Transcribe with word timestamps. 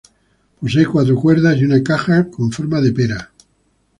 Posee 0.59 0.87
cuatro 0.87 1.15
cuerdas 1.15 1.57
y 1.59 1.65
una 1.65 1.83
caja 1.83 2.27
con 2.31 2.51
forma 2.51 2.81
de 2.81 2.91
pera. 2.91 3.31